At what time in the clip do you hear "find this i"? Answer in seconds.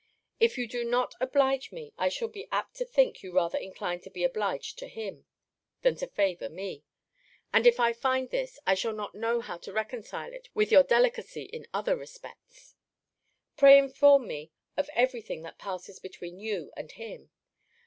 7.93-8.73